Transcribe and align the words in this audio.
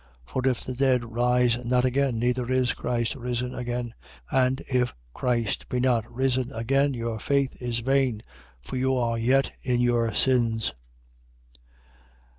15:16. 0.29 0.33
For 0.45 0.49
if 0.49 0.61
the 0.63 0.73
dead 0.73 1.05
rise 1.13 1.63
not 1.63 1.85
again, 1.85 2.17
neither 2.17 2.49
is 2.51 2.73
Christ 2.73 3.13
risen 3.13 3.53
again. 3.53 3.93
15:17. 4.31 4.43
And 4.47 4.61
if 4.67 4.95
Christ 5.13 5.69
be 5.69 5.79
not 5.79 6.11
risen 6.11 6.51
again, 6.53 6.95
your 6.95 7.19
faith 7.19 7.55
is 7.61 7.81
vain: 7.85 8.23
for 8.63 8.77
you 8.77 8.95
are 8.95 9.19
yet 9.19 9.51
in 9.61 9.79
your 9.79 10.11
sins. 10.15 10.73